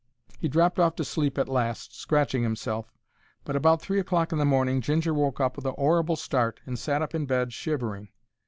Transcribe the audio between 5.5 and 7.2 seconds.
with a 'orrible start and sat up